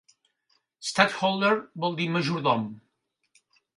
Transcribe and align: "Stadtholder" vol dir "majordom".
"Stadtholder" 0.91 1.53
vol 1.85 1.93
dir 2.01 2.09
"majordom". 2.17 2.65